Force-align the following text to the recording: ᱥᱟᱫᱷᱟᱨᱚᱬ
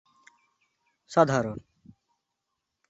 ᱥᱟᱫᱷᱟᱨᱚᱬ 1.13 1.59